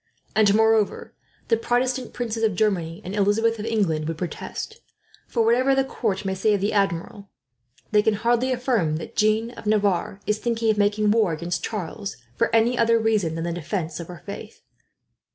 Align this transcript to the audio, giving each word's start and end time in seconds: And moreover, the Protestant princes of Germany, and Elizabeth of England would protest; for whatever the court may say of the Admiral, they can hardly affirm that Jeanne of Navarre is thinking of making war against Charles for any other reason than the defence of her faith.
And 0.35 0.55
moreover, 0.55 1.13
the 1.49 1.57
Protestant 1.57 2.11
princes 2.11 2.41
of 2.41 2.55
Germany, 2.55 3.03
and 3.05 3.15
Elizabeth 3.15 3.59
of 3.59 3.67
England 3.67 4.07
would 4.07 4.17
protest; 4.17 4.81
for 5.27 5.45
whatever 5.45 5.75
the 5.75 5.83
court 5.83 6.25
may 6.25 6.33
say 6.33 6.55
of 6.55 6.61
the 6.61 6.73
Admiral, 6.73 7.29
they 7.91 8.01
can 8.01 8.15
hardly 8.15 8.51
affirm 8.51 8.95
that 8.95 9.15
Jeanne 9.15 9.51
of 9.51 9.67
Navarre 9.67 10.19
is 10.25 10.39
thinking 10.39 10.71
of 10.71 10.79
making 10.79 11.11
war 11.11 11.33
against 11.33 11.63
Charles 11.63 12.17
for 12.35 12.49
any 12.51 12.79
other 12.79 12.97
reason 12.97 13.35
than 13.35 13.43
the 13.43 13.53
defence 13.53 13.99
of 13.99 14.07
her 14.07 14.23
faith. 14.25 14.63